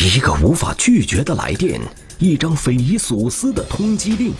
[0.00, 1.80] 一个无法拒绝的来电，
[2.20, 4.32] 一张匪夷所思的通缉令，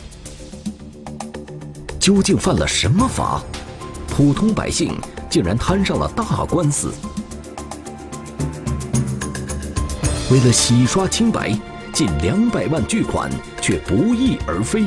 [1.99, 3.43] 究竟犯了什么法？
[4.07, 4.97] 普通百姓
[5.29, 6.95] 竟然摊上了大官司。
[10.31, 11.59] 为了洗刷清白，
[11.93, 13.29] 近两百万巨款
[13.61, 14.85] 却不翼而飞。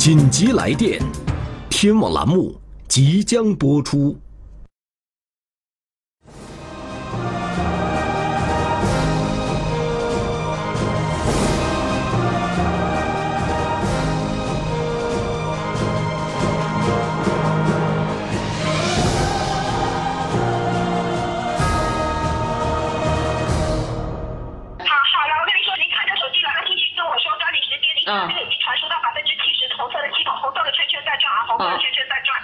[0.00, 1.00] 紧急来电，
[1.68, 4.18] 天网栏目即将播出。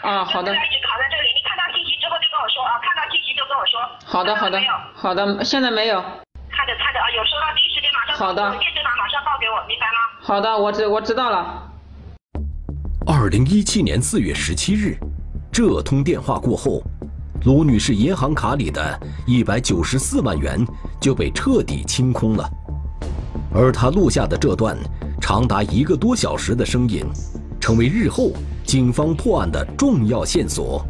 [0.06, 0.52] 啊，好的。
[0.52, 3.74] 一直卡在这里，你看到信息之后就跟我说啊，看到信息就跟我说。
[4.06, 4.56] 好的，好的，
[4.94, 6.00] 好的，现在没有。
[6.48, 8.16] 看着看着啊，有收到，第一时间马上。
[8.16, 8.56] 好的。
[8.56, 9.98] 电视码马上报给我，明白吗？
[10.22, 11.72] 好的，我知我知道了。
[13.04, 14.96] 二零一七年四月十七日，
[15.50, 16.80] 这通电话过后，
[17.44, 20.64] 卢女士银行卡里的一百九十四万元
[21.00, 22.48] 就被彻底清空了，
[23.52, 24.78] 而她录下的这段
[25.20, 27.04] 长达一个多小时的声音，
[27.60, 28.30] 成为日后。
[28.66, 30.84] 警方破案的重要线索。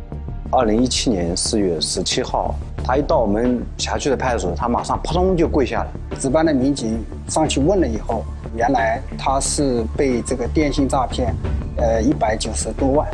[0.50, 5.90] 二零一七年四月十七号，他一到我们辖区的派出所，他马上扑通就跪下了。
[6.18, 8.24] 值班的民警上去问了以后，
[8.56, 11.34] 原来他是被这个电信诈骗，
[11.76, 13.06] 呃，一百九十多万。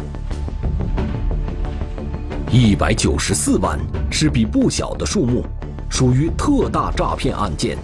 [2.49, 3.77] 一百九十四万
[4.13, 5.43] 是笔不小的数目，
[5.91, 7.77] 属于特大诈骗案件。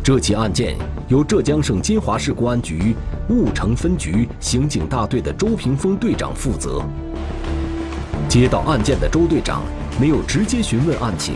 [0.00, 0.76] 这起案件
[1.08, 2.94] 由浙江省金华市公安局
[3.28, 6.82] 婺城分局刑警大队的周平峰队长负责。
[8.28, 9.62] 接到案件的周队长
[10.00, 11.34] 没有直接询问案情，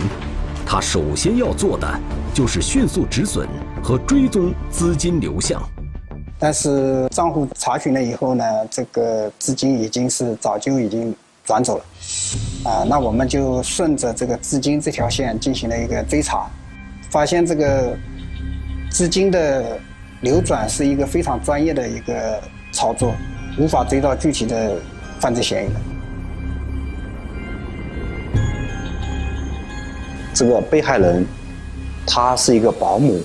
[0.66, 1.88] 他首先要做的
[2.34, 3.48] 就是迅速止损
[3.82, 5.62] 和追踪资金流向。
[6.38, 11.14] 但是账户查询了以后呢，这个资金已经是早就已经
[11.44, 11.84] 转走了。
[12.70, 16.46] 啊，那我们就顺着这个资金这条线进行了一个追查，
[17.10, 17.96] 发现这个。
[18.90, 19.78] 资金的
[20.20, 22.42] 流转是一个非常专业的一个
[22.72, 23.14] 操作，
[23.58, 24.76] 无法追到具体的
[25.20, 25.74] 犯罪嫌疑人。
[30.34, 31.24] 这个被害人，
[32.06, 33.20] 她是一个保姆，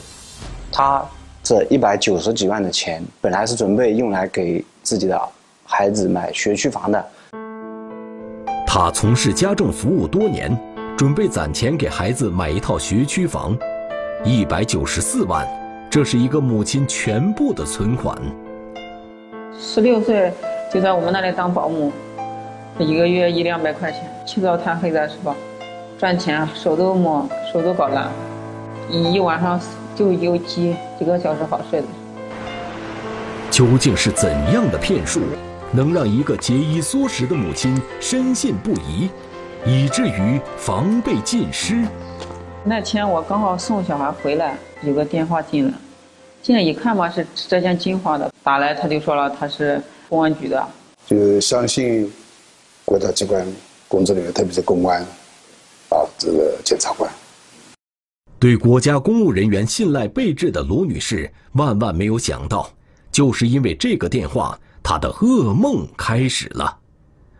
[0.71, 1.03] 她
[1.43, 5.19] 这一百九十几万的钱本来是准备用来给自己的
[5.65, 7.05] 孩子买学区房的。
[8.65, 10.55] 他从事家政服务多年，
[10.97, 13.55] 准备攒钱给孩子买一套学区房。
[14.23, 15.47] 一百九十四万，
[15.93, 18.17] 这是一个母亲全部的存款。
[19.55, 20.33] 十六岁
[20.73, 21.93] 就在我们那里当保姆，
[22.79, 25.35] 一个月一两百块钱，起早贪黑的是吧？
[25.99, 28.07] 赚钱手都摸，手都搞烂，
[28.89, 29.61] 一一晚上
[29.93, 31.85] 就有几几个小时好睡的。
[33.51, 35.21] 究竟是怎样的骗术，
[35.71, 39.11] 能让一个节衣缩食的母亲深信不疑，
[39.63, 41.85] 以至于防备尽失？
[42.65, 45.73] 那天我刚好送小孩回来，有个电话进来，
[46.41, 50.65] 进来一看嘛是浙江金华的打来，他就说了他是公安局的，
[51.05, 52.09] 就相信
[52.85, 53.45] 国家机关
[53.89, 55.01] 工作人员，特别是公安
[55.89, 57.11] 啊这个检察官。
[58.39, 62.69] 对国家公务人员信赖备至的卢女士，万万没有想到，
[63.11, 66.77] 就是因为这个电话，她的噩梦开始了。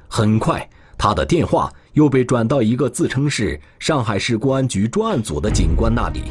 [0.10, 1.72] 很快，她的电话。
[1.94, 6.24] 又被转到一个自称是上海市公安局专案组的警官那里。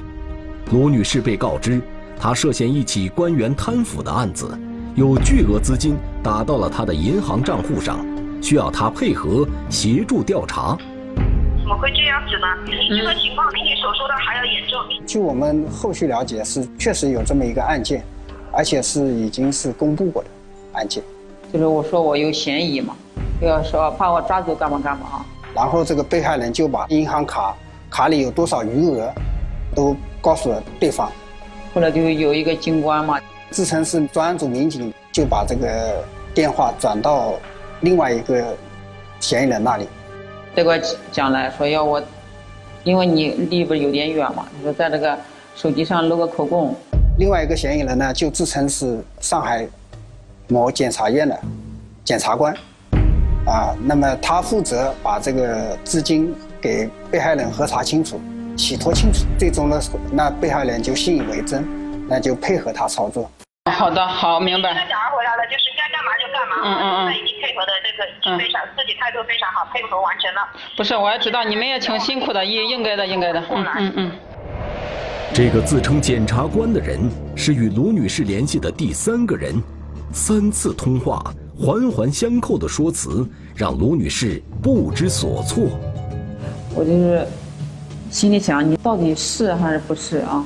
[0.72, 1.80] 卢女士被告知，
[2.18, 4.58] 她涉嫌一起官员贪腐的案子，
[4.96, 8.04] 有巨额资金打到了她的银行账户上，
[8.42, 10.76] 需要她配合协助调查。
[11.60, 12.46] 怎么会这样子呢？
[12.66, 14.80] 这个情况比你所说的还要严重。
[15.06, 18.04] 据我们后续了解，是确实有这么一个案件，
[18.50, 20.28] 而且是已经是公布过的
[20.72, 21.04] 案件。
[21.52, 22.96] 就是我说我有嫌疑嘛，
[23.38, 25.26] 不要说怕我抓走干嘛干嘛啊。
[25.54, 27.54] 然后这个被害人就把银行卡
[27.90, 29.12] 卡里有多少余额，
[29.74, 31.10] 都告诉了对方。
[31.74, 36.04] 后来就有一个警官嘛，自称是专案组民警，就把这个
[36.34, 37.34] 电话转到
[37.80, 38.56] 另外一个
[39.20, 39.86] 嫌疑人那里。
[40.54, 40.80] 这个
[41.10, 42.02] 讲来说要我，
[42.84, 45.18] 因为你离不有点远嘛，你说在这个
[45.54, 46.74] 手机上录个口供。
[47.18, 49.66] 另外一个嫌疑人呢，就自称是上海
[50.48, 51.38] 某检察院的
[52.04, 52.54] 检察官。
[53.46, 58.20] 啊，那么他负责把这个资金给被害人核查清楚、
[58.56, 59.80] 洗脱清楚，最终呢，
[60.12, 61.66] 那被害人就信以为真，
[62.08, 63.30] 那就配合他操作。
[63.70, 64.72] 好的，好，明白。
[64.74, 66.56] 那小孩回来了，就是该干嘛就干嘛。
[66.64, 67.14] 嗯嗯嗯。
[67.14, 70.40] 已经配合的这个非常，自己态度非常好，配合完成了。
[70.76, 73.40] 不是，我也知道你们也挺辛苦的，应应该的，应该的。
[73.50, 74.12] 嗯嗯嗯。
[75.34, 79.54] 这个自称检察官的人是与卢女士联系的第三个人，
[80.12, 81.22] 三次通话
[81.62, 83.24] 环环相扣的说辞
[83.54, 85.62] 让卢女士不知所措。
[86.74, 87.24] 我就是
[88.10, 90.42] 心里想，你到底是还是不是啊？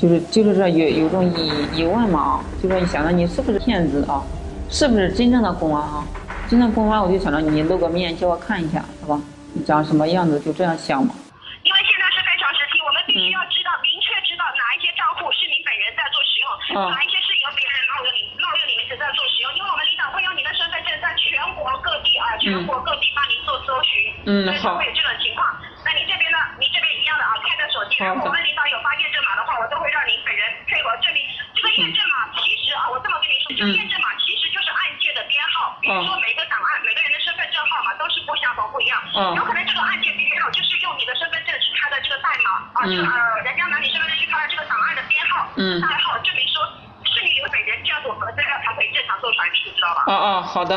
[0.00, 4.24] 就是就是这有有种疑疑问嘛啊，就说你想着你是不是骗子啊？
[4.70, 6.00] 是不是真正的公安啊？
[6.48, 9.20] 真正公安我就想着你露个面叫我看一下，是吧？
[9.52, 11.12] 你长什么样子就这样想嘛。
[11.60, 19.52] 因为现在是非常时期，我们必须要知道明确知道哪一些账户是你本人在做使用，哪一些是由别人冒用你冒用你名字在做使用。
[19.52, 23.92] 因为我们领导会用你的身份证在全国各地啊，全国各地帮您做搜寻，
[24.26, 24.76] 嗯，好。
[24.76, 25.46] 会有这种情况。
[25.86, 26.38] 那你这边呢？
[26.58, 31.24] 你这边一样的啊，开个手机，如果我们领导有发验证码的话，我都会让您本人配合证明。
[31.56, 35.72] 这个验证码其实啊，我这么跟你说，这个验证码其实就是案件的编号。
[35.80, 39.00] 比如说每个档案、每个人的身份证号码都是不相同、不一样。
[39.36, 46.60] 有可能这个案件编号就是用你的身份证去它的这个代码啊，就呃，人家拿你身份证去它的这个档案的编号、嗯代号，证明说
[47.08, 50.04] 是你本人，这样子我们资料才可以正常做传输，知道吧？
[50.06, 50.76] 哦哦，好的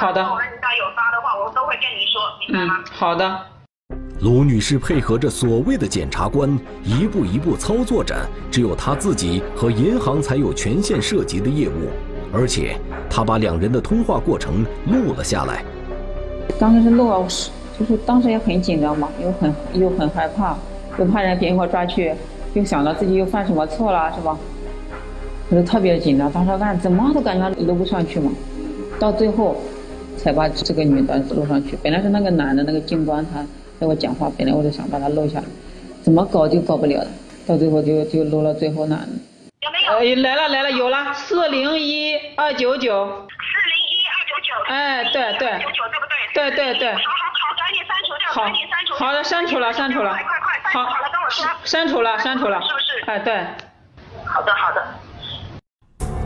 [0.00, 2.84] 机啊，待会儿我们领导有发的话，我都会跟您说，明白吗？
[2.90, 3.40] 好的。
[4.20, 8.14] 卢女士配合着所谓的检察官，一步一步操作着
[8.50, 11.88] 只有她自己和银行才有权限涉及的业务，
[12.32, 15.64] 而且她把两人的通话过程录了下来。
[16.58, 17.26] 当时是录了，
[17.78, 20.54] 就是当时也很紧张嘛，又很又很害怕，
[20.98, 22.14] 又怕人别人给我抓去，
[22.52, 24.36] 又想到自己又犯什么错了，是吧？
[25.48, 28.30] 我就特别紧张，当时按怎么都感觉录不上去嘛，
[28.98, 29.56] 到最后
[30.22, 31.76] 才把这个女的录上去。
[31.82, 33.44] 本来是那个男的，那个警官他
[33.78, 35.44] 跟我讲话，本来我就想把他录下来，
[36.02, 37.06] 怎么搞就搞不了了，
[37.46, 38.96] 到最后就就录了最后那。
[39.60, 39.82] 有没
[40.14, 40.22] 有？
[40.22, 43.06] 来了来了，有了，四零一二九九。
[43.06, 44.72] 四零一二九九。
[44.72, 45.50] 哎，对对。
[45.62, 46.50] 九九对不对？
[46.50, 46.92] 对对对。
[46.92, 47.04] 好好
[47.40, 48.94] 好，赶紧删除掉，赶紧删除。
[48.94, 50.10] 好的，删除了，删除了。
[50.12, 51.46] 快快快，删除好了，跟我说。
[51.64, 52.60] 删除了，删除了。
[52.62, 53.04] 是不是？
[53.10, 53.34] 哎，对。
[54.24, 54.82] 好的好的。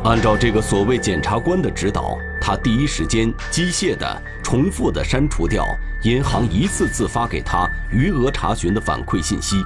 [0.04, 5.64] 按照这个所谓检察官的指导，他第一时间机械的、重复的删除掉
[6.02, 9.64] 银行一次次发给他余额查询的反馈信息，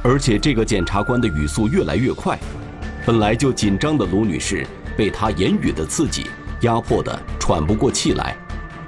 [0.00, 2.38] 而且这个检察官的语速越来越快，
[3.04, 4.64] 本来就紧张的卢女士
[4.96, 6.30] 被他言语的刺激
[6.60, 8.36] 压迫的喘不过气来，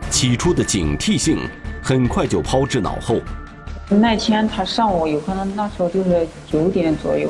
[0.09, 1.41] 起初的警惕性
[1.83, 3.21] 很快就抛之脑后。
[3.88, 7.29] 那天他上午有可能那时候就是九点左右。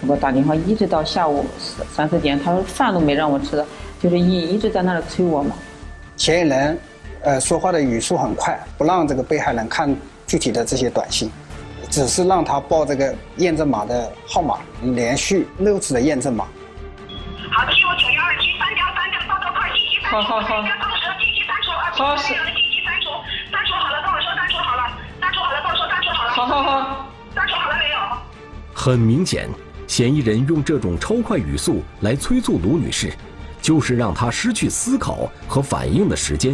[0.00, 1.44] 给我打电话，一直到下午
[1.92, 3.66] 三四点，他说饭都没让我吃的，
[4.00, 5.56] 就是一一直在那里催我嘛。
[6.16, 6.78] 嫌疑人，
[7.22, 9.94] 呃，说话的语速很快，不让这个被害人看
[10.26, 11.30] 具体的这些短信，
[11.90, 16.46] 只是让他报这个验证码的号码，连续六次的验证码。
[17.50, 20.62] 好，七五九幺二七三幺三六，报告快信息删除，好好好。
[22.10, 22.28] 好是。
[22.28, 23.10] 信息删除，
[23.50, 24.82] 删除好了跟我说删除好了，
[25.20, 26.30] 删除好了跟我说删除好了。
[26.30, 27.06] 好好好。
[27.34, 27.98] 删除好了没有？
[28.74, 29.48] 很明显。
[29.88, 33.10] 嫌疑人用这种超快语速来催促卢女士，
[33.58, 36.52] 就是让她失去思考和反应的时间。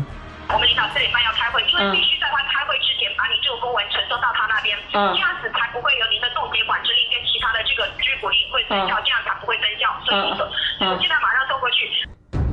[0.49, 9.91] 我们领导四点半要开会，因为必须在他开会之前把你这个公文呈送到他那边，这样子才不会有您的冻结管制令跟其他的这个拘捕令会生效，这样才不会生效。
[10.07, 11.91] 所以，我现在马上送过去。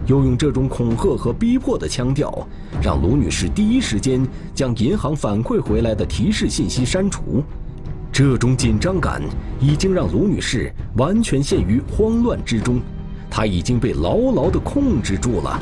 [0.09, 2.33] 又用这种恐吓和逼迫的腔调，
[2.81, 7.45] 让卢女士第一时间将银行反馈回来的提示信息删除。
[8.11, 9.21] 这种紧张感
[9.61, 12.81] 已经让卢女士完全陷于慌乱之中，
[13.29, 15.57] 她已经被牢牢地控制住了。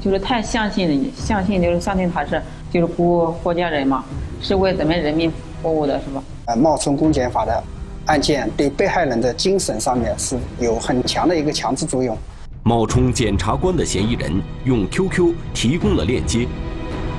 [0.00, 4.04] 就是太相信，相信就是相信他是就是国国家人嘛，
[4.40, 6.22] 是为咱们人民服务的，是吧？
[6.46, 7.62] 呃，冒充公检法的
[8.06, 12.16] 案件对被害人的精神上面是有很强的一个强制作用。
[12.64, 14.32] 冒充检察官的嫌疑人
[14.64, 16.48] 用 QQ 提供了链接，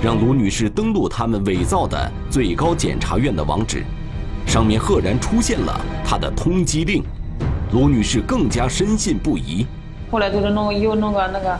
[0.02, 3.84] 让卢女士登录他们伪造的最高检察院的网址。
[4.46, 7.04] 上面赫然出现了他的通缉令，
[7.72, 9.66] 卢女士更加深信不疑。
[10.12, 11.60] 后来就是弄又弄个那个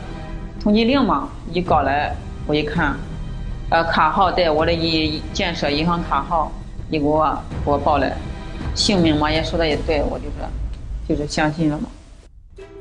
[0.62, 2.96] 通缉令嘛，一搞来我一看，
[3.70, 6.52] 呃，卡号带我的一建设银行卡号，
[6.90, 8.16] 你给我给我报来，
[8.76, 11.88] 姓名嘛也说的也对，我就是就是相信了嘛。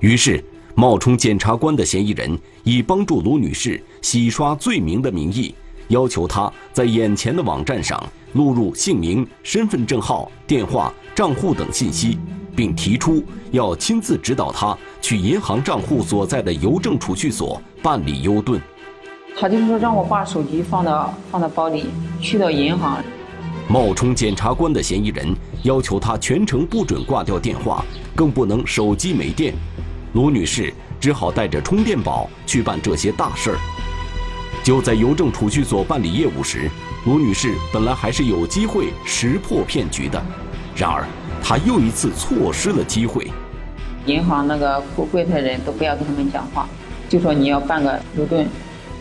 [0.01, 0.45] 于是，
[0.75, 5.55] 冒充检察官的嫌疑人以帮助卢女士洗刷罪名的名义，
[5.93, 8.03] 要求他在眼前的网站上。
[8.33, 12.19] 录入姓名、身份证号、电话、账户等信息，
[12.57, 18.59] 并提出要亲自指导他去银行账户所在的邮政储蓄所办理优盾。
[19.39, 21.85] 他就是说让我把手机放到放到包里，
[22.23, 23.05] 去到银行。
[23.69, 27.85] 冒充检察官的嫌疑人要求他全程不准挂掉电话，
[28.17, 29.53] 更不能手机没电。
[30.15, 33.59] 卢女士只好带着充电宝去办这些大事儿。
[34.63, 36.71] 就在邮政储蓄所办理业务时。
[37.05, 40.23] 卢女士本来还是有机会识破骗局的，
[40.77, 41.05] 然而
[41.43, 43.31] 她又一次错失了机会。
[44.07, 46.69] 银行那个柜柜台人都不要跟他们讲话，
[47.09, 48.47] 就说你要办个邮盾，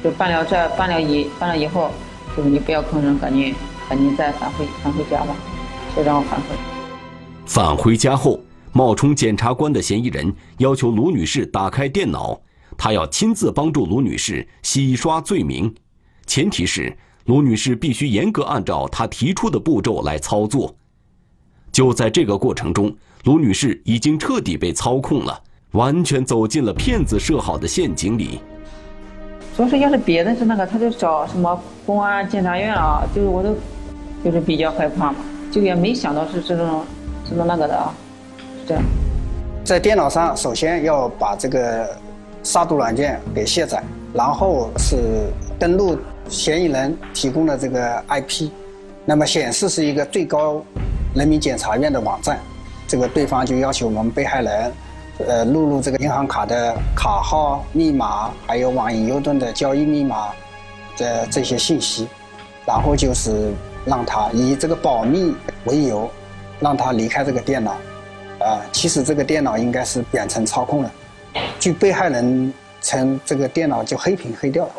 [0.04, 1.92] 就办了这办了以办了以后，
[2.36, 3.54] 就是你不要吭声，赶紧
[3.88, 5.36] 赶紧再返回返回家吧，
[5.96, 6.56] 就让我返回。
[7.46, 8.40] 返回家后，
[8.72, 12.40] 冒充检察官的嫌疑人要求卢女士打开电脑，
[12.84, 15.72] 他要亲自帮助卢女士洗刷罪名，
[16.26, 16.92] 前提是。
[17.26, 20.74] 卢女士必须严格按照他提出的步骤来操作。
[21.72, 22.92] 就在这个过程中，
[23.26, 25.40] 卢女士已经彻底被操控了，
[25.74, 28.40] 完全走进了骗子设好的陷阱里。
[29.56, 33.56] 说是要是别的是那个，他就找什么公安、检察院啊，就是我都
[34.26, 35.20] 就是比较害怕嘛，
[35.52, 36.84] 就也没想到是这种
[37.30, 37.94] 这种那个的啊，
[38.40, 38.84] 是这样。
[39.64, 41.96] 在电脑上，首先要把这个
[42.44, 43.84] 杀毒软件给卸载，
[44.14, 45.98] 然后是登录。
[46.30, 48.50] 嫌疑人提供的这个 IP，
[49.04, 50.64] 那么显示是一个最高
[51.14, 52.40] 人民检察院的网站，
[52.88, 54.72] 这个对方就要求我们被害人，
[55.28, 60.30] 呃，录入这个银行卡的卡号、密码，还有网银邮盾的交易密码
[60.96, 62.08] 的这些信息，
[62.66, 63.52] 然后就是
[63.84, 66.10] 让他以这个保密为由，
[66.62, 67.72] 让他离开这个电脑，
[68.40, 70.90] 啊，其实这个电脑应该是远程操控的，
[71.60, 74.74] 据被害人称，这个电脑就黑屏黑掉了。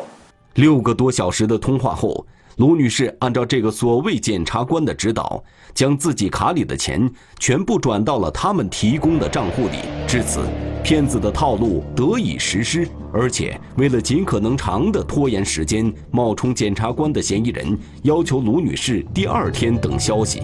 [0.55, 2.25] 六个多小时的通话后，
[2.57, 5.43] 卢女士按照这个所谓检察官的指导，
[5.73, 9.77] 将自己卡里的钱全部转到了他们提供的账户里。
[10.07, 10.41] 至此，
[10.83, 12.87] 骗子的套路得以实施。
[13.11, 20.43] 而且，为了尽可能长的拖延时间，冒充检察官的嫌疑人要求卢女士第二天等消息。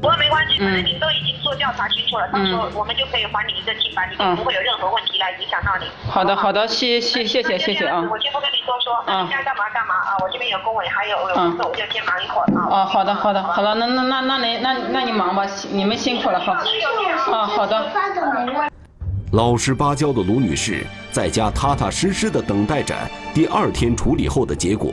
[0.00, 5.84] 不过没关系，反正你都已经做调查清楚了，到时候我们就可以还你一个清白，你就不会有任何问题来影响到你。
[6.08, 8.00] 好的，好的，谢谢谢谢谢谢啊。
[8.10, 10.16] 我先不跟你多说，你该干嘛干嘛啊？
[10.22, 12.66] 我这边有工委，还有有工作，我就先忙一会儿啊。
[12.70, 16.62] 哦，好的好的，好了，那那那那您那那你忙吧，你们辛苦了哈。
[17.30, 17.90] 啊，好的。
[19.32, 22.96] 老实巴交的卢女士在家踏踏实实的等待着
[23.32, 24.92] 第二天处理后的结果，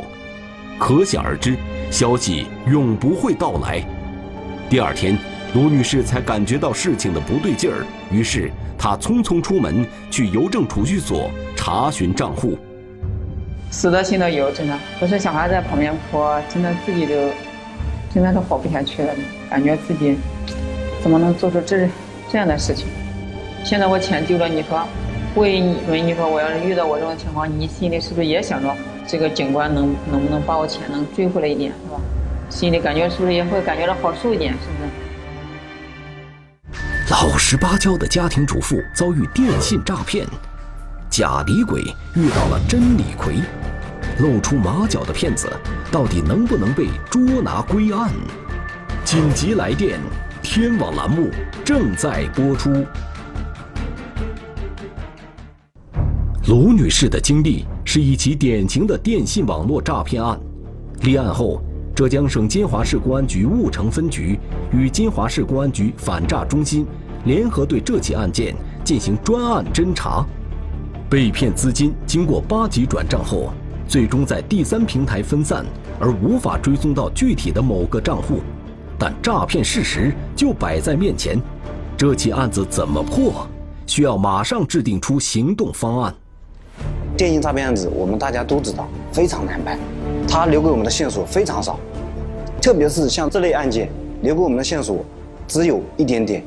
[0.78, 1.56] 可想而知，
[1.90, 3.82] 消息永不会到来。
[4.69, 5.17] 第二天，
[5.53, 12.57] 卢女士才感觉到事情的不对劲儿，于是她匆匆出门去邮政储蓄所查询账户。
[13.71, 16.19] 死的心都有，真的不是小孩在旁边哭，
[16.53, 17.13] 真的自己都
[18.13, 19.13] 真的是活不下去了，
[19.50, 20.17] 感觉自己
[21.01, 21.88] 怎么能做出这
[22.29, 22.88] 这样的事情？
[23.63, 24.86] 现在我钱丢了，你说，
[25.36, 28.75] 为为你说我要是遇到我这种情况，你心里是不是也想着
[29.07, 32.01] 这个警官能能不能把我钱能追回来一点，是吧？
[32.50, 34.54] 心里感觉是不是也会感觉到好受一点？
[34.54, 34.89] 是不是？
[37.10, 40.25] 老实巴交的家庭主妇遭遇电信诈骗，
[41.10, 41.82] 假李鬼
[42.16, 43.42] 遇到了真李逵，
[44.20, 45.50] 露出马脚的骗子
[45.92, 48.12] 到底能不能被捉拿归案？
[49.04, 50.00] 紧急来电，
[50.42, 51.30] 天网栏目
[51.63, 52.86] 正在播出。
[56.48, 60.39] 卢女士的经历是一起典型的电信网络诈骗案，
[61.01, 61.62] 立案后。
[61.98, 64.39] 浙江省金华市公安局婺城分局
[64.72, 66.86] 与金华市公安局反诈中心
[67.25, 70.24] 联合对这起案件进行专案侦查。
[71.10, 73.51] 被骗资金经过八级转账后，
[73.88, 75.66] 最终在第三平台分散，
[76.00, 78.42] 而无法追踪到具体的某个账户。
[79.00, 81.42] 但诈骗事实就摆在面前，
[81.98, 83.48] 这起案子怎么破？
[83.88, 86.13] 需要马上制定出行动方案。
[87.18, 89.80] 电信诈骗案子，我们大家都知道，非常难办。
[90.27, 91.79] 他留给我们的线索非常少，
[92.62, 93.89] 特别是像这类案件，
[94.22, 95.03] 留给我们的线索
[95.48, 96.43] 只有一点点，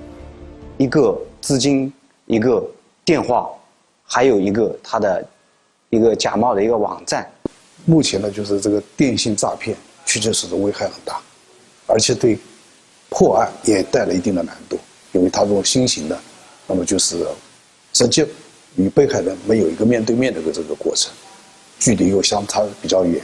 [0.77, 1.93] 一个资金，
[2.27, 2.63] 一个
[3.05, 3.49] 电话，
[4.05, 5.27] 还有一个他的
[5.89, 7.29] 一个假冒的一个网站。
[7.87, 11.19] 目前呢，就是这个电信诈骗确确实实危害很大，
[11.87, 12.39] 而且对
[13.09, 14.79] 破案也带来一定的难度，
[15.13, 16.17] 因为它这种新型的，
[16.67, 17.27] 那么就是
[17.93, 18.27] 直接
[18.77, 21.11] 与被害人没有一个面对面的这个过程，
[21.79, 23.21] 距离又相差比较远。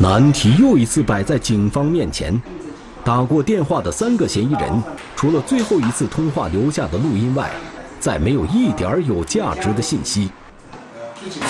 [0.00, 2.40] 难题又一次摆在警方面前，
[3.04, 4.82] 打过电话的三个嫌疑人，
[5.14, 7.50] 除了最后一次通话留下的录音外，
[8.00, 10.30] 再没有一点有价值的信息。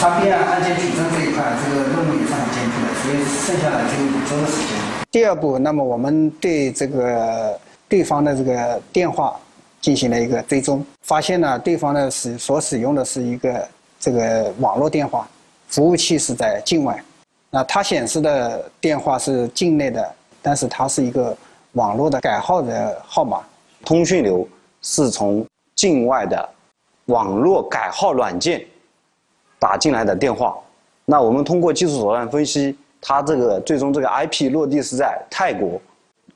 [0.01, 4.67] 他编案件取证这一块，这个任务也是很艰巨的，所以剩下的就五周的时间。
[5.13, 7.57] 第二步，那么我们对这个
[7.89, 9.37] 对方的这个电话
[9.81, 13.69] 进行了一个追踪，发现呢，对方的使所使用的是一个
[14.01, 15.25] 这个网络电话，
[15.69, 17.01] 服务器是在境外。
[17.51, 21.37] 那它显示的电话是境内的，但是它是一个
[21.73, 23.41] 网络的改号的号码，
[23.85, 24.47] 通讯流
[24.83, 26.49] 是从境外的
[27.07, 28.65] 网络改号软件
[29.59, 30.57] 打进来的电话。
[31.05, 35.81] 那我们通过技术手段分析，他这个最终这个 IP 落地是在泰国，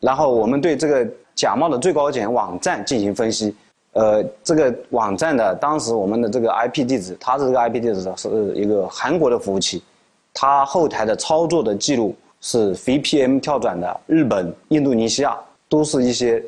[0.00, 1.06] 然后我们对这个
[1.37, 3.54] 假冒的最高检网站进行分析，
[3.92, 9.80] 呃，这个网站的当时我们的这个 IP 地址，它的这个 IP 地址是一个韩国的服务器，
[10.34, 15.36] 它后台的操作的记录是 VPN 跳转的日本、印度尼西亚，
[15.68, 16.42] 都是一些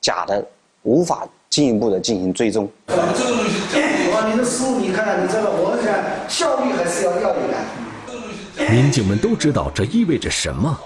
[0.00, 0.42] 假的，
[0.84, 2.70] 无法进一步的进行追踪。
[2.86, 7.40] 这个东西假的，你的思路你看，你这个我看效率还是要要一
[8.56, 8.70] 点。
[8.70, 10.78] 民警们都知道这意味着什么，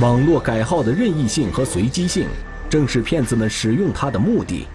[0.00, 2.26] 网络改号的任意性和随机性，
[2.70, 4.66] 正是骗子们使用它的目的。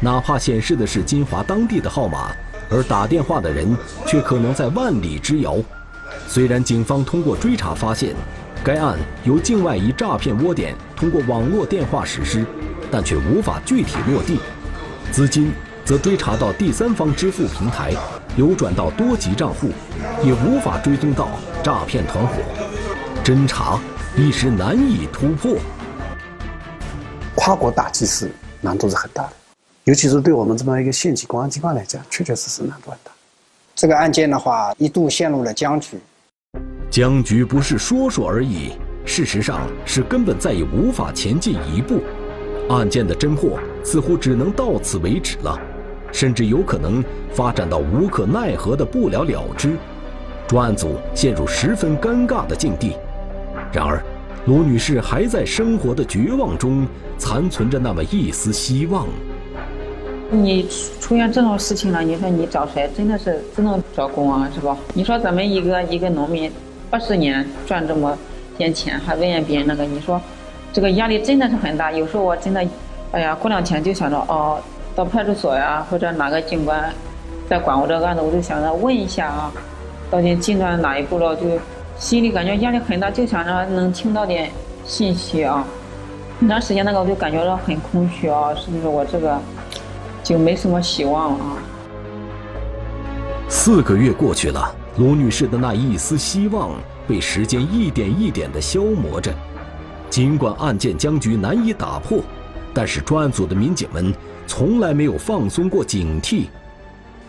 [0.00, 2.32] 哪怕显示的是金华当地的号码，
[2.70, 3.76] 而打电话的人
[4.06, 5.56] 却可能在万里之遥。
[6.28, 8.14] 虽然警方通过追查发现，
[8.64, 12.44] 该案由境外一诈骗窝点通过网络电话实施，
[12.90, 14.38] 但却无法具体落地。
[15.10, 15.52] 资金
[15.84, 17.92] 则追查到第三方支付平台，
[18.36, 19.70] 流转到多级账户，
[20.24, 21.28] 也无法追踪到。
[21.62, 22.34] 诈骗团伙
[23.22, 23.78] 侦查
[24.16, 25.56] 一时难以突破，
[27.36, 28.28] 跨国打击是
[28.60, 29.32] 难度是很大的，
[29.84, 33.11] 尤其是对我们这么一个县级公安机关来讲，确确实实难度很大。
[33.74, 35.98] 这个案件的话，一度陷入了僵局。
[36.90, 38.72] 僵局不是说说而已，
[39.04, 42.00] 事实上是根本再也无法前进一步。
[42.68, 45.58] 案件的侦破似乎只能到此为止了，
[46.12, 47.02] 甚至有可能
[47.32, 49.76] 发展到无可奈何的不了了之。
[50.46, 52.96] 专案组陷入十分尴尬的境地，
[53.72, 54.02] 然而，
[54.46, 56.86] 卢女士还在生活的绝望中
[57.16, 59.08] 残存着那么一丝希望。
[60.32, 60.66] 你
[60.98, 62.88] 出现这种事情了，你说你找谁？
[62.96, 64.74] 真的是只能找公安，是吧？
[64.94, 66.50] 你说咱们一个一个农民，
[66.88, 68.16] 八十年赚这么
[68.56, 70.18] 点钱，还问人别人那个，你说
[70.72, 71.92] 这个压力真的是很大。
[71.92, 72.66] 有时候我真的，
[73.10, 74.58] 哎呀，过两天就想着哦，
[74.94, 76.90] 到派出所呀，或者哪个警官
[77.46, 79.52] 在管我这个案子，我就想着问一下啊。
[80.10, 81.36] 到底进展哪一步了？
[81.36, 81.42] 就
[81.98, 84.50] 心里感觉压力很大，就想着能听到点
[84.84, 85.66] 信息啊。
[86.40, 89.38] 很长时间那个我就感觉到很空虚啊，是不是我这个
[90.22, 91.56] 就没什么希望了啊？
[93.48, 96.70] 四个月过去了，卢女士的那一丝希望
[97.06, 99.32] 被时间一点一点的消磨着。
[100.08, 102.20] 尽管案件僵局难以打破，
[102.72, 104.14] 但是专案组的民警们
[104.46, 106.46] 从来没有放松过警惕。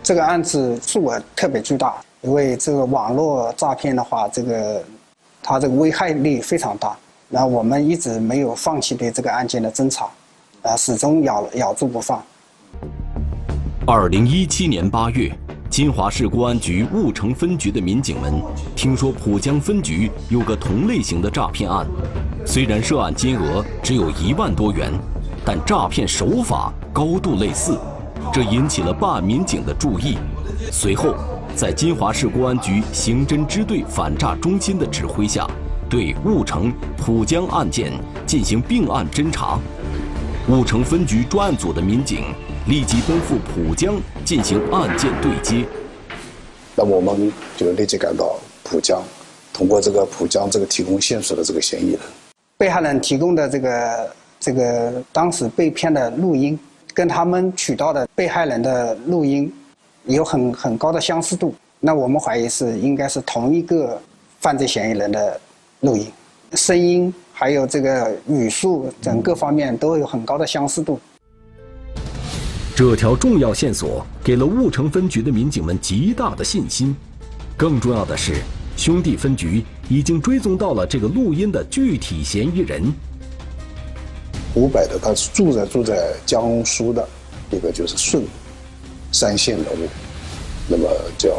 [0.02, 1.94] 这个案子数额特别巨大。
[2.22, 4.82] 因为这个网络诈骗的话，这个
[5.42, 6.96] 它这个危害力非常大，
[7.28, 10.08] 那我们一直没有放弃对这个案件的侦查，
[10.62, 12.24] 啊，始终咬咬住不放。
[13.86, 15.30] 二零一七年八月，
[15.68, 18.32] 金华市公安局婺城分局的民警们
[18.74, 21.86] 听说浦江分局有个同类型的诈骗案，
[22.46, 24.92] 虽然涉案金额只有一万多元，
[25.44, 27.78] 但诈骗手法高度类似，
[28.32, 30.16] 这引起了办案民警的注意。
[30.70, 31.14] 随后。
[31.56, 35.46] 在金华市公安局刑侦支队反诈中心的指挥下，
[35.88, 37.92] 对婺城、浦江案件
[38.26, 39.56] 进行并案侦查。
[40.50, 42.24] 婺城分局专案组的民警
[42.66, 45.66] 立即奔赴浦江进行案件对接。
[46.74, 49.02] 那我们就立即赶到浦江，
[49.52, 52.00] 通过这个浦江这个提供线索的这个嫌疑人，
[52.56, 56.58] 被害人提供的这个这个当时被骗的录音，
[56.94, 59.52] 跟他们取到的被害人的录音。
[60.06, 63.98] 有很很高的相似度，那我们怀疑是应该是同一个
[64.38, 65.40] 犯罪嫌疑人的
[65.80, 66.12] 录音，
[66.52, 71.00] 声音还有这个语速等各方面都有很高的相似度。
[72.76, 76.94] 这条重要线索给了婺城分局的民警们极大的信心。
[77.56, 78.42] 更重要的是，
[78.76, 82.92] 兄弟分局已经追踪到了这个录音的具体嫌疑人。
[84.52, 87.08] 湖北的，他是住在住在江苏的
[87.52, 88.24] 一个就是顺。
[89.12, 89.88] 三线人物，
[90.66, 91.30] 那么叫。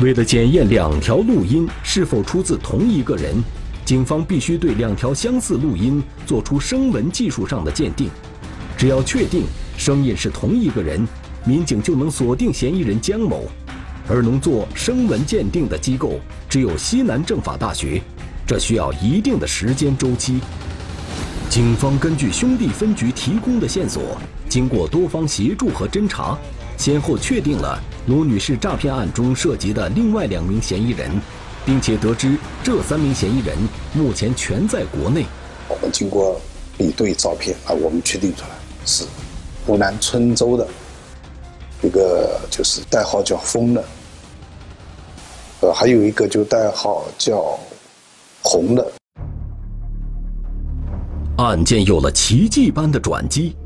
[0.00, 3.34] 为了检验两条录音是否出自同一个人，
[3.84, 8.08] 警方必须对两条相似录音做出声纹技术上的鉴定。
[8.78, 9.42] 只要确定
[9.76, 11.04] 声音是同一个人，
[11.44, 13.42] 民警就能锁定嫌疑人江某。
[14.08, 18.00] 而能做声纹鉴定的机构只有西南政法大学，
[18.46, 20.40] 这需要一定的时间周期。
[21.50, 24.16] 警方根据兄弟分局提供的线索。
[24.48, 26.38] 经过多方协助和侦查，
[26.76, 31.10] 先后确定了卢女士诈骗案中涉及的另外两名嫌疑人，
[31.66, 33.58] 并且得知这三名嫌疑人
[33.92, 35.26] 目前全在国内。
[35.68, 36.40] 我们经过
[36.78, 38.48] 比对照片啊，我们确定出来
[38.84, 39.04] 是
[39.66, 40.66] 湖南郴州的
[41.82, 43.84] 一个，就是代号叫“风”的，
[45.60, 47.58] 呃，还有一个就代号叫
[48.42, 48.92] “红”的。
[51.36, 53.56] 案件有了奇迹般的转机。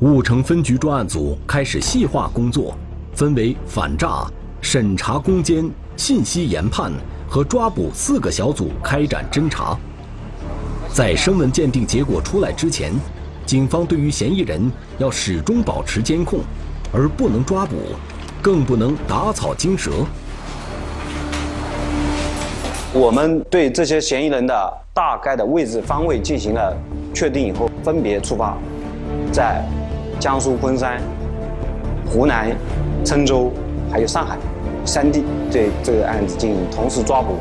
[0.00, 2.74] 婺城分局专案组开始细化工作，
[3.12, 4.26] 分为反诈、
[4.62, 6.90] 审查攻坚、信息研判
[7.28, 9.78] 和抓捕四个小组开展侦查。
[10.94, 12.94] 在声纹鉴定结果出来之前，
[13.50, 16.38] 警方对于嫌疑人要始终保持监控，
[16.92, 17.74] 而不能抓捕，
[18.40, 19.90] 更不能打草惊蛇。
[22.92, 26.76] 我们对这些嫌疑人的大概的位置方位进行了
[27.12, 28.56] 确定以后，分别出发，
[29.32, 29.64] 在
[30.20, 31.02] 江苏昆山、
[32.06, 32.56] 湖南
[33.04, 33.50] 郴州
[33.90, 34.38] 还有上海
[34.84, 37.34] 三地对这个案子进行同时抓捕。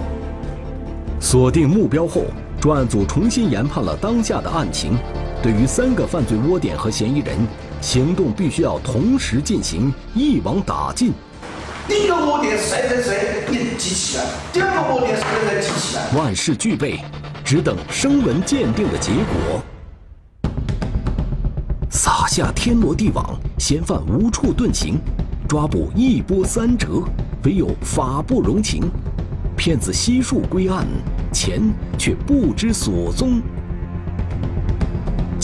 [1.20, 2.24] 锁定目标后，
[2.60, 4.98] 专案组重新研判了当下的案情，
[5.42, 7.38] 对于三个犯罪窝点和嫌疑人，
[7.80, 11.14] 行动必须要同时进行，一网打尽。
[11.88, 16.12] 第一个窝点谁谁谁，你记起来；第二个窝点谁谁谁记起来。
[16.18, 17.00] 万事俱备，
[17.46, 19.64] 只等声纹鉴定的结果。
[21.90, 25.00] 撒下天罗地网，嫌犯无处遁形，
[25.48, 27.02] 抓捕一波三折，
[27.46, 28.84] 唯有法不容情。
[29.56, 30.86] 骗子悉数归案，
[31.32, 31.62] 钱
[31.98, 33.42] 却不知所踪。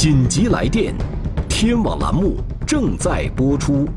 [0.06, 0.94] 紧急来电，
[1.50, 2.36] 天网栏目
[2.68, 3.90] 正在播出。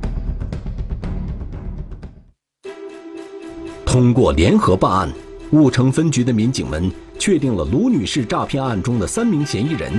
[3.85, 5.13] 通过联合办案，
[5.53, 9.93] 婺城分局的民警们确定了卢女士诈骗案中的三名嫌疑人，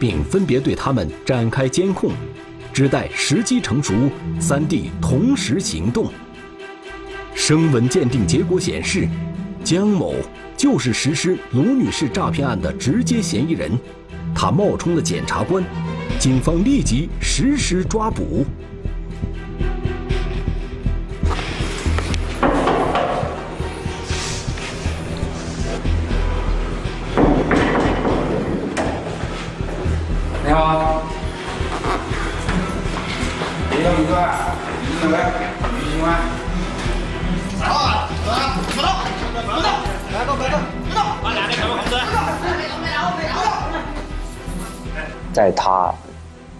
[0.00, 2.12] 并分别对他们展开监控，
[2.72, 3.92] 只待时机成熟，
[4.40, 6.06] 三地同时行动。
[7.34, 9.06] 声纹鉴定结果显示，
[9.62, 10.14] 江某
[10.56, 13.70] 就是实施卢女士诈骗案的直接嫌疑人，
[14.34, 15.64] 他冒充了检察官，
[16.18, 18.44] 警方立即实施抓捕。
[45.62, 45.94] 他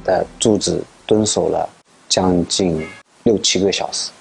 [0.04, 1.68] 的住址蹲守了
[2.08, 2.86] 将近
[3.24, 4.12] 六七个小时，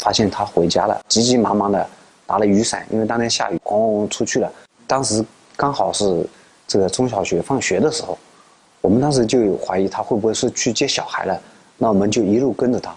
[0.00, 1.88] 发现他回家了，急急忙忙的
[2.26, 4.52] 拿了雨伞，因为当天下雨，咣咣出去了。
[4.84, 6.26] 当时刚好是
[6.66, 8.18] 这个中小学放学的时候，
[8.80, 11.40] 我们当时就有怀疑他会不会是去接小孩了，
[11.78, 12.92] 那我们就一路跟着他，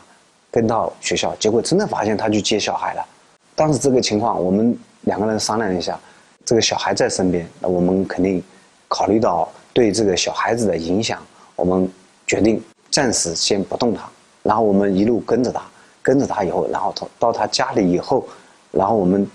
[0.49, 3.05] 跟到学校，结果真的发现他去接小孩了。
[3.53, 5.99] 当时这个情况，我们两个人商量一下，
[6.43, 8.43] 这个小孩在身边，那我们肯定
[8.87, 11.21] 考虑到对这个小孩子的影响，
[11.55, 11.91] 我们
[12.27, 14.07] 决定暂时先不动他，
[14.43, 15.63] 然后我们一路跟着他，
[16.01, 18.27] 跟着他以后，然后到到他家里以后，
[18.71, 19.27] 然后我们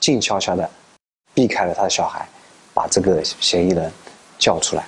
[0.00, 0.68] 静悄悄的
[1.32, 2.28] 避开了他的小孩，
[2.74, 3.90] 把这个嫌疑人
[4.38, 4.84] 叫出来，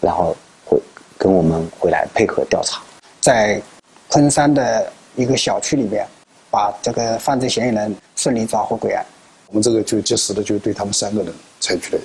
[0.00, 0.34] 然后
[0.64, 0.80] 会
[1.18, 2.82] 跟我们回来配合调查。
[3.20, 3.60] 在
[4.08, 6.06] 昆山的一个小区里边，
[6.50, 9.04] 把这个犯罪嫌疑人顺利抓获归案。
[9.48, 12.02] 我们这个就及时的就对他们三个人采取了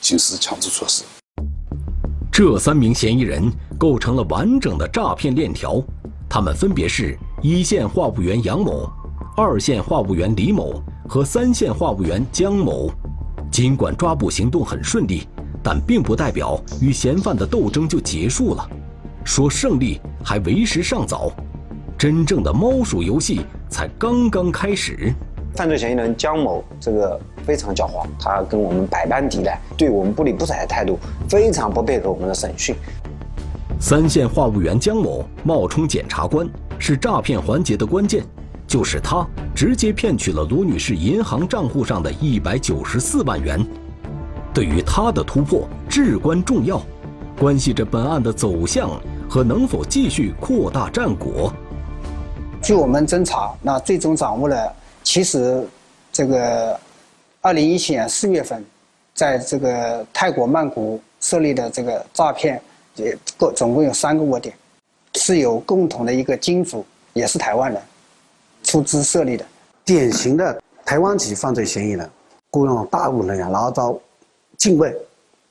[0.00, 1.04] 刑事强制措施。
[2.44, 5.80] 这三名嫌疑人构成了完整的诈骗链条，
[6.28, 8.90] 他们分别是一线话务员杨某、
[9.36, 12.90] 二线话务员李某和三线话务员江某。
[13.48, 15.22] 尽管抓捕行动很顺利，
[15.62, 18.68] 但并不代表与嫌犯的斗争就结束了。
[19.22, 21.30] 说胜利还为时尚早，
[21.96, 25.14] 真正的猫鼠游戏才刚刚开始。
[25.54, 32.74] 犯罪嫌疑人江某这个非常狡猾，他跟我们百般抵赖，对我们不理不睬的态度，非常不配合我们的审讯。
[33.78, 38.24] 三线话务员江某冒充检察官，是诈骗环节的关键，
[38.66, 43.64] 就是他直接骗取了卢女士银行账户上的一百九十四万元。
[44.54, 46.80] 对于他的突破至关重要，
[47.38, 48.88] 关系着本案的走向
[49.28, 51.52] 和能否继续扩大战果。
[52.62, 54.72] 据我们侦查，那最终掌握了，
[55.12, 55.62] 其实
[56.10, 56.80] 这个
[57.42, 58.64] 二零一七年四月份，
[59.12, 62.58] 在这个泰国曼谷设立的这个诈骗，
[62.94, 64.56] 也共总共有三个窝点，
[65.16, 67.82] 是有共同的一个金主，也是台湾人
[68.64, 69.44] 出资设立的。
[69.84, 72.10] 典型的台湾籍犯罪嫌疑人，
[72.50, 74.00] 雇佣大陆人员，然后到
[74.56, 74.90] 境外，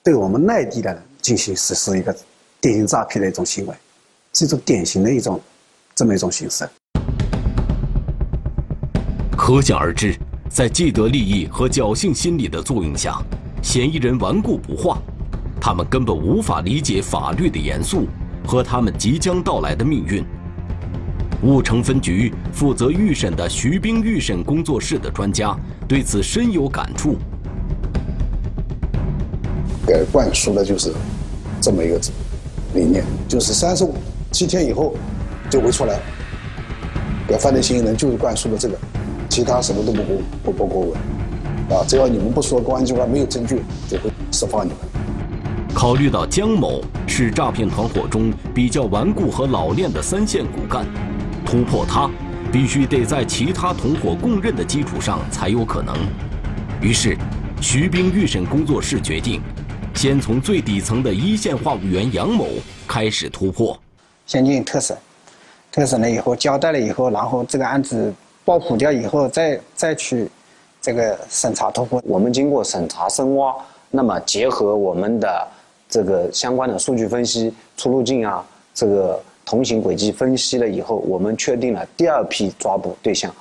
[0.02, 2.12] 对我们内地的人进行实施一个
[2.60, 3.74] 典型诈骗的一种行为，
[4.32, 5.40] 是一种典型的一种
[5.94, 6.68] 这么一种形式。
[9.44, 10.14] 可想而知，
[10.48, 13.20] 在既得利益和侥幸心理的作用下，
[13.60, 15.02] 嫌疑人顽固不化，
[15.60, 18.06] 他们根本无法理解法律的严肃
[18.46, 20.24] 和他们即将到来的命运。
[21.44, 27.16] 婺城分局负责预审的徐兵预审工作室的专家对此深有感触。
[29.84, 30.94] 给灌输的就是
[31.60, 32.00] 这么一个
[32.74, 33.84] 理念，就是三十
[34.30, 34.94] 七天以后
[35.50, 35.98] 就会出来。
[37.26, 38.78] 给犯罪嫌疑人就是灌输的这个，
[39.32, 40.92] 其他什么都不过不不过问。
[41.70, 44.78] 啊，只要你们不说公安机关没有证据，就会释放你们。
[45.74, 50.84] 考虑到姜某是诈骗团伙中比较顽固和老练的三线骨干，
[51.46, 52.10] 突破他，
[52.52, 55.96] 必须得在其他同伙供认的基础上才有可能。
[56.82, 57.16] 于是，
[57.58, 59.40] 徐兵预审工作室决定，
[59.94, 62.48] 先从最底层的一线话务员杨某
[62.86, 63.74] 开始突破。
[64.26, 64.94] 先进行特审，
[65.70, 68.12] 特审了以后交代了以后，然后这个案子
[68.44, 70.28] 爆普掉以后，再再去
[70.80, 72.02] 这个审查突破。
[72.04, 73.54] 我们经过审查深挖，
[73.90, 75.48] 那么结合我们的
[75.88, 83.32] 这个相关的数据分析、出入境啊，这个同行轨迹分析了以后，我们确定了第二批抓捕对象。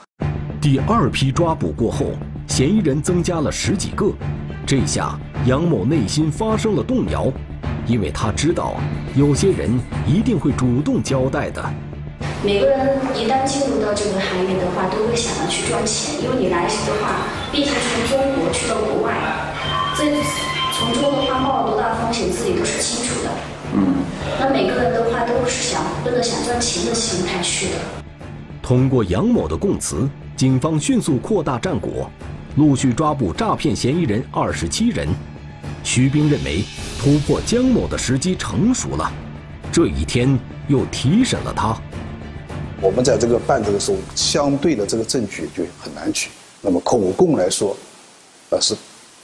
[0.62, 2.06] 第二批抓捕过后，
[2.48, 4.12] 嫌疑人增加了十几个，
[4.68, 7.32] 这下杨某内心发生了动摇。
[7.88, 8.76] 因为他知道，
[9.16, 9.68] 有些人
[10.08, 11.64] 一定会主动交代的。
[12.43, 16.15] 每个人一旦进入到这个行业的话，都会想要去赚钱。
[16.23, 19.13] 因为你来时的话，毕竟从中国去到国外，
[19.95, 20.06] 这
[20.73, 23.30] 从中的话冒了多大风险，自己都是清楚的。
[23.75, 23.93] 嗯。
[24.39, 27.73] 那每个人的话都是想奔着想赚钱的心态去的。
[28.60, 32.10] 通过杨某的供词，警方迅速扩大战果，
[32.56, 35.08] 陆续抓捕诈骗嫌疑人二十七人。
[35.84, 36.63] 徐兵认为，
[36.99, 39.12] 突破江某的时机成熟了，
[39.71, 41.77] 这一天又提审了他。
[42.82, 46.32] 我们在这个办这个时候，相对的这个证据就很难取。
[46.62, 47.78] 那么口供来说，
[48.50, 48.76] 呃，是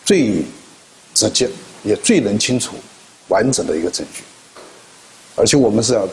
[0.05, 0.43] 最
[1.15, 1.49] 直接
[1.83, 2.75] 也最能清楚
[3.29, 4.21] 完整的一个证据。
[5.35, 6.07] 而且我们是要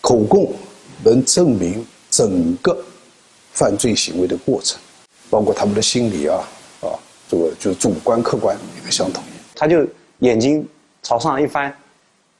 [0.00, 0.54] 口供
[1.02, 2.76] 能证明整个
[3.52, 4.78] 犯罪行为的过程，
[5.28, 6.38] 包括他们的心理啊
[6.80, 6.94] 啊，
[7.28, 9.58] 这个就是主观客观一个相统一。
[9.58, 9.84] 他就
[10.20, 10.64] 眼睛
[11.02, 11.76] 朝上一翻，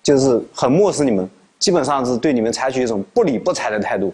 [0.04, 1.28] 就是很漠视你们，
[1.64, 4.12] 基本上是对你们采取一种不理不睬的态度。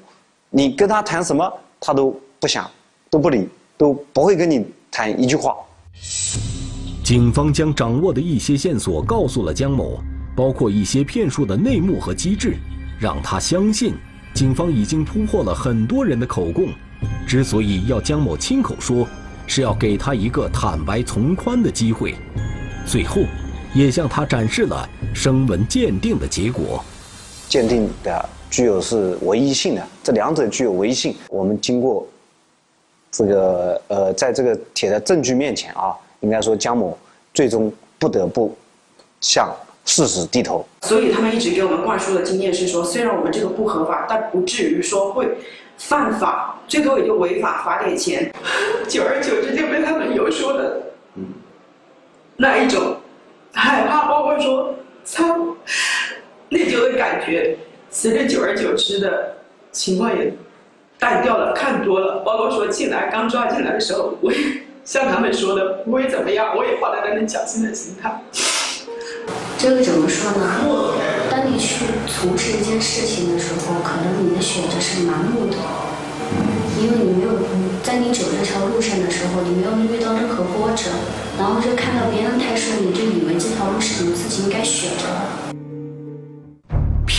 [0.51, 2.71] 你跟他谈什么，他都不想，
[3.11, 5.57] 都不理，都不会跟你谈一句话。
[7.03, 9.99] 警方将掌握的一些线索告诉了姜某，
[10.37, 12.55] 包括一些骗术的内幕和机制，
[13.01, 13.95] 让他相信
[14.33, 16.69] 警方已经突破了很多人的口供。
[17.27, 19.09] 之所以要姜某亲口说，
[19.49, 22.15] 是要给他一个坦白从宽的机会。
[22.87, 23.23] 最后，
[23.75, 26.85] 也向他展示了声纹鉴定的结果。
[27.51, 31.17] 鉴定的具有是唯一性的，这两者具有唯一性。
[31.29, 32.07] 我们经过
[33.11, 36.97] 这个呃，在这个铁的证据面前啊，应该说江某
[37.35, 38.57] 最终不得不
[39.21, 39.53] 向
[39.85, 40.65] 事实低头。
[40.83, 45.29] 所以他们一直给我们灌输的经验是说，虽然我们这个不合法，但不至于说会
[45.77, 48.33] 犯法，最多也就违法罚点钱。
[48.89, 50.81] 久而久之就被他们游说的。
[52.37, 52.97] 那一种
[53.53, 54.73] 害怕，包括说
[55.05, 55.25] 操
[56.51, 57.57] 内疚的感觉，
[57.91, 59.37] 随着久而久之的
[59.73, 60.35] 情况也
[60.99, 62.19] 淡掉了，看多了。
[62.19, 64.39] 包括说进来刚抓进来的时候，我也
[64.85, 68.21] 像他们说的不会怎么样，我也抱着那种侥幸的心态。
[69.57, 70.95] 这个怎么说呢？
[71.31, 75.57] 当你去从事一件事情的时候，可能你的选择是盲目的，
[76.81, 77.31] 因为你没有
[77.85, 80.91] 在你走这条路上的时候，你没有遇到任何波折。
[81.39, 85.60] 然后就看到别人太顺利，就以为这条路是你自己应该选的。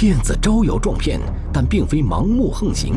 [0.02, 1.20] 骗子招摇撞骗，
[1.54, 2.96] 但并非盲目横行，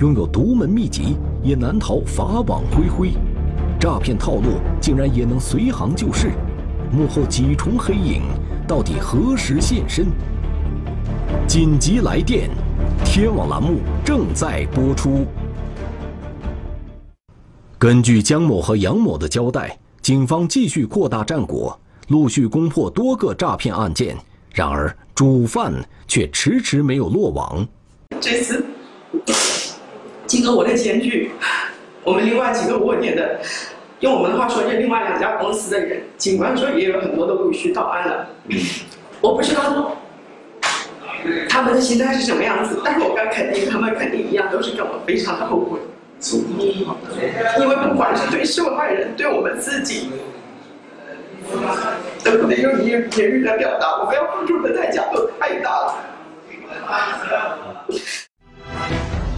[0.00, 3.14] 拥有独门秘籍也难逃法网恢恢。
[3.80, 6.32] 诈骗套路竟然也能随行就市，
[6.92, 8.20] 幕后几重黑影
[8.68, 10.08] 到底何时现身？
[11.48, 12.50] 紧急来电，
[13.02, 15.24] 天网栏目正在播出。
[17.78, 19.78] 根据姜某和杨某的交代。
[20.02, 24.14] 警方继续扩大战果，陆续攻破多个诈骗案件。
[24.52, 25.72] 然而，主犯
[26.06, 27.66] 却迟迟没有落网。
[28.20, 28.62] 这次，
[30.26, 31.30] 经过我的检举，
[32.04, 33.40] 我们另外几个窝点的，
[34.00, 38.28] 用我们的话说，这另外两家公司的人，警官说也有很多都陆续到案了。
[39.22, 39.96] 我不知道
[41.48, 45.78] 他们的心态是什么样子，但是我敢肯定，他们肯定一样，都是跟我非常的后悔。
[47.58, 50.10] 因为不管是对受害人，对我们自己，
[52.26, 55.94] 都不能用言言语来表达，我们要付出的代价都太大了。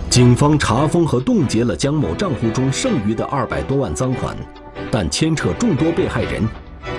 [0.08, 4.34] 警方查封和冻结了姜某账户中剩余的二百多万赃款，
[4.90, 6.42] 但牵扯众多被害人，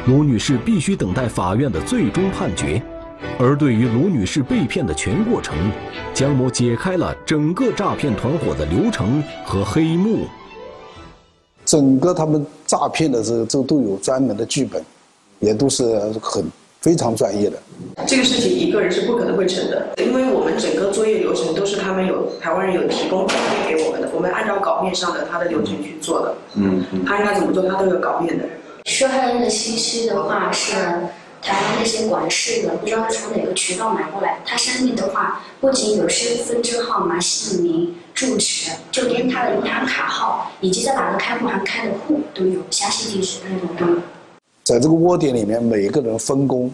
[0.05, 2.79] 卢女士必须等待法院的最终判决。
[3.39, 5.57] 而对于卢女士被骗的全过程，
[6.13, 10.27] 姜某解开了整个诈骗团伙的流程和黑幕。
[11.65, 14.83] 整个他们诈骗的这这都有专门的剧本，
[15.39, 15.83] 也都是
[16.21, 16.45] 很
[16.81, 17.57] 非常专业的。
[18.07, 26.35] 这个事情一个人是不可能会成的，因为我们整个作业流程都是他们有台湾人有提供稿面给我们的，我们按照稿面上的他的流程去做的。
[26.55, 27.05] 嗯嗯。
[27.05, 28.45] 他应该怎么做，他都有稿面的。
[28.85, 30.73] 受害人的信息的话是
[31.41, 34.39] 台湾那些管事的，不知道是从哪个渠道买过来。
[34.45, 43.99] 他上面的话不仅有身份证号码、姓名、住址，就连他的银行卡号以及在哪个开户行开的户都有，详细地址那种都有。
[44.69, 46.71] 在这个窝点里面，每个人分工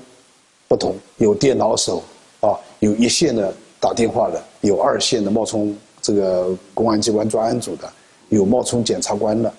[0.67, 2.03] 不同，有电脑手
[2.41, 7.89] 啊，有一线的打电话的，有二线的冒充这个公安机关专案组的，
[8.27, 9.49] 有冒充检察官的。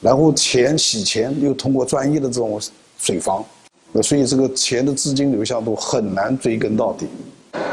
[0.00, 2.60] 然后钱洗钱又通过专业的这种
[2.96, 3.44] 水房，
[3.90, 7.08] 那所以这个钱的资金流向度很难追根到底。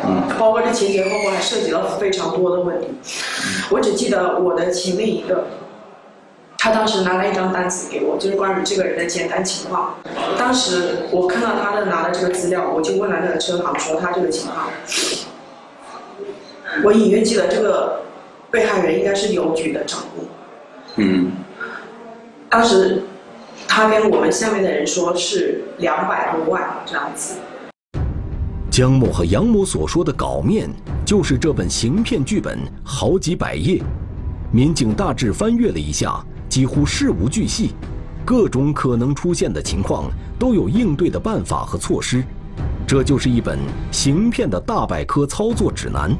[0.03, 2.87] 嗯，包括这前前后后还涉及到非常多的问题。
[3.69, 5.45] 我只记得我的前面一个，
[6.67, 9.95] 他当时拿了一张单子给我，就是关于这个人的简单情况。
[10.37, 14.67] 当时我看到他的拿的这个资料，我就问了那个车行说他这个情况。
[16.83, 18.01] 我隐约记得这个
[18.51, 20.27] 被害人应该是邮局的账户。
[20.97, 21.31] 嗯。
[22.49, 23.01] 当时
[23.65, 27.35] 他跟我们下面的人说是两百多万这样子。
[28.69, 30.69] 江某和杨某所说的稿面，
[31.05, 33.81] 就是这本行骗剧本，好几百页。
[34.51, 36.21] 民警大致翻阅了一下，
[36.57, 37.75] 几乎事无巨细，
[38.25, 42.23] 各种可能出现的情况都有应对的办法和措施。
[42.87, 43.59] 这就是一本
[43.91, 46.11] 行骗的大百科操作指南。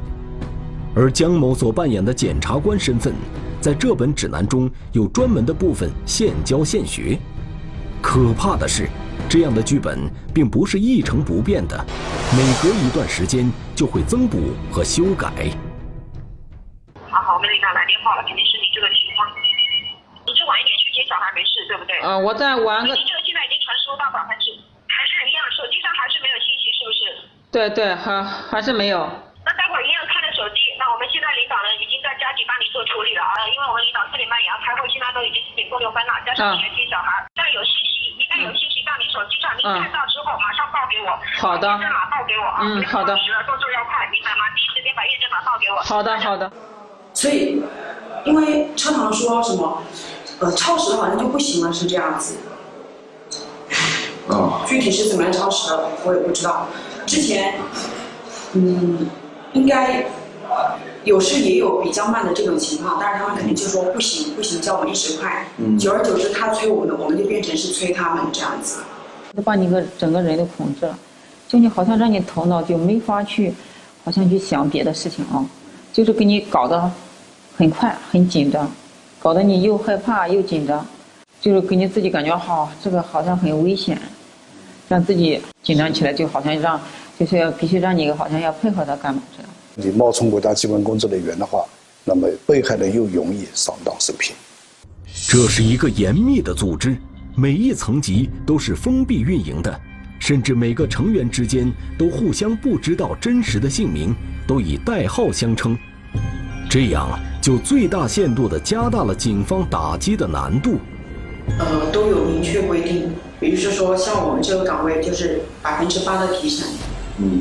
[0.94, 3.12] 而江某所扮演的检察官身份。
[3.60, 7.18] 在这本指南中有专门的部分现教现学。
[8.00, 8.88] 可怕的是，
[9.28, 11.84] 这样的剧本并不是一成不变的，
[12.30, 14.38] 每隔一段时间就会增补
[14.70, 15.50] 和修改。
[17.10, 18.67] 好好，我们领导来电话了，肯定是你
[21.98, 22.06] 没事，对不对？
[22.06, 22.94] 啊，我再玩个。
[22.94, 24.54] 你这个现在已经传输到百分之，
[24.86, 27.00] 还是一样，手机上还是没有信息，是不是？
[27.50, 29.02] 对对，还还是没有。
[29.44, 30.60] 那待会儿一样看着手机。
[30.78, 41.08] 那我们现在领导呢，已经在加紧帮你做处理了啊，因为我们领导四点半也要开会，现在都已经四点过六分了，加上你接小孩，再有信息，一旦有信息到你手机上，你看到之后马上报给我。
[41.40, 41.64] 好的。
[41.66, 42.60] 验证码报给我啊。
[42.60, 43.16] 嗯，好的。
[43.16, 44.44] 动作要快，明白吗？
[44.52, 45.80] 第一时间把验证码报给我。
[45.80, 46.50] 好的，好的。
[47.16, 47.56] 所以，
[48.28, 49.82] 因为车行说什么，
[50.40, 52.34] 呃，超时好像就不行了，是这样子。
[54.28, 54.60] 哦。
[54.66, 56.66] 具体是怎么样超时的，我也不知道。
[57.06, 57.54] 之前，
[58.52, 59.08] 嗯，
[59.52, 60.06] 应该。
[61.04, 65.46] 有时也有比较慢的这种情况，但是他们肯定就说不行不行，叫我们一直快。
[65.78, 68.80] 久而久之，他催我们，我们就变成是催他们这样子。
[69.34, 70.98] 就把你个整个人都控制了，
[71.46, 73.54] 就你好像让你头脑就没法去，
[74.04, 75.44] 好像去想别的事情啊，
[75.92, 76.90] 就是给你搞得
[77.56, 78.70] 很快很紧张，
[79.20, 80.86] 搞得你又害怕又紧张，
[81.40, 84.00] 就是给你自己感觉好，这个好像很危险，
[84.88, 86.80] 让自己紧张起来，就好像让
[87.18, 89.50] 就是要必须让你好像要配合他干嘛这样。
[89.74, 91.64] 你冒充国家机关工作人员的话，
[92.04, 94.36] 那么被害人又容易上当受骗。
[95.26, 96.96] 这是一个严密的组织，
[97.34, 99.80] 每一层级都是封闭运营的，
[100.18, 104.14] 甚至每个成员之间都互相不知道真实的姓名，
[104.46, 105.76] 都以代号相称，
[106.70, 110.76] 这样就最大限度地加大了警方打击的难度。
[111.58, 116.68] 呃，都有明确规定，比如说像我们这个岗位就是百分之八的提成，
[117.16, 117.40] 嗯，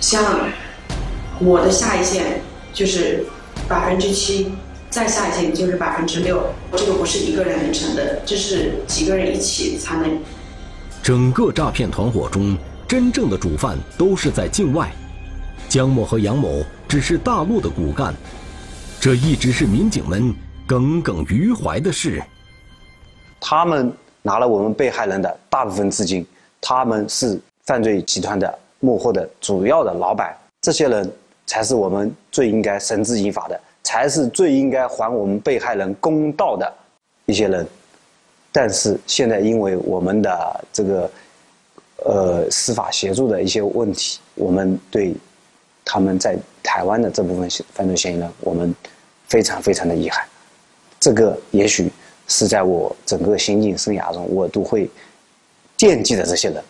[0.00, 0.24] 像。
[1.38, 3.24] 我的下一线就是
[3.66, 4.52] 百分之七，
[4.90, 6.42] 再下一线就是百分之六。
[6.76, 10.18] 这个不是一个人能成的，这是几个人一起才能。
[11.00, 14.92] 整个诈骗团伙中，真正的主犯都是在境外，
[15.68, 18.12] 江某和杨某只是大陆的骨干，
[19.00, 20.34] 这一直是民警们
[20.66, 22.22] 耿耿于怀的事。
[23.40, 26.26] 他们拿了我们被害人的大部分资金，
[26.60, 31.10] 他们是犯罪集团的幕后的主要的老板，这些人。
[31.46, 36.72] 才是我们最应该绳之以法的，才是最应该还我们被害人公道的
[37.26, 37.66] 一些人。
[38.52, 41.10] 但是现在因为我们的这个
[42.04, 45.12] 呃司法协助的一些问题，我们对
[45.90, 48.72] 他们在台湾的这部分犯罪嫌疑人，我们
[49.26, 50.24] 非常非常的遗憾。
[51.00, 51.90] 这个也许
[52.28, 54.88] 是在我整个刑警生涯中，我都会
[55.76, 56.62] 惦记的这些人，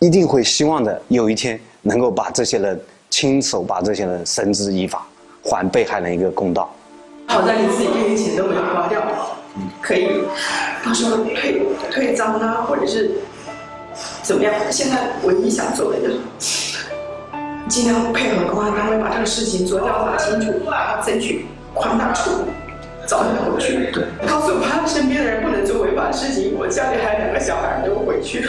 [0.00, 2.78] 一定会希望的有一天能够把这些人。
[3.08, 5.06] 亲手把这些人绳之以法，
[5.42, 6.68] 还被害人一个公道。
[7.28, 9.00] 好在你自己这些钱都没有花掉，
[9.80, 10.08] 可以
[10.84, 13.12] 到时候退退赃啊，或者是
[14.22, 14.52] 怎么样？
[14.70, 16.18] 现在唯一想做的就是
[17.68, 20.52] 尽量配合公安单位把这个事情做调查清楚，
[21.04, 22.52] 争取宽大处理，
[23.06, 23.90] 早点回去。
[23.92, 28.48] 对，告诉他身边的人不能做违法的事情，我家里还有两个小孩，都我回去。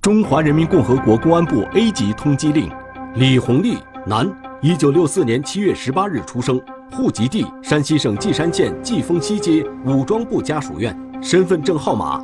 [0.00, 2.70] 中华人民共和国公安部 A 级通缉令：
[3.14, 4.26] 李红利，男，
[4.62, 6.58] 一九六四年七月十八日出生，
[6.92, 12.22] 户籍地山西省稷山县稷峰西街武装部家属院，身份证号码：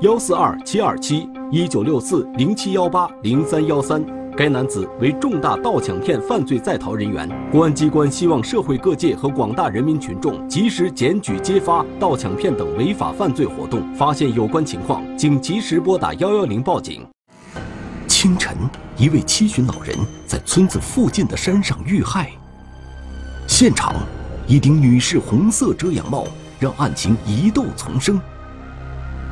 [0.00, 4.04] 幺四二七二七一九六四零七幺八零三幺三。
[4.34, 7.28] 该男子为重大盗抢骗犯罪在逃人员。
[7.50, 17.06] 公安机关希望社会各界和广大人民群众及时检举揭发盗抢骗等违法犯罪活动，发现有关情况，请及时拨打幺幺零报警。
[18.06, 18.56] 清晨，
[18.96, 19.94] 一位七旬老人
[20.26, 22.30] 在村子附近的山上遇害。
[23.54, 23.94] 现场，
[24.46, 26.26] 一顶女士红色遮阳帽
[26.58, 28.18] 让案情疑窦丛生。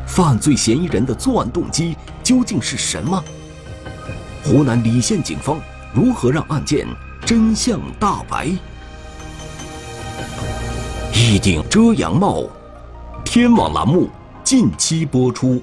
[0.07, 3.25] 犯罪嫌疑人的作案动机究竟是什么？
[4.45, 5.59] 湖南澧县警方
[5.95, 6.87] 如何让案件
[7.25, 8.49] 真相大白？
[11.15, 12.45] 一顶遮阳帽，
[13.25, 14.11] 天网栏目
[14.45, 15.63] 近期播出。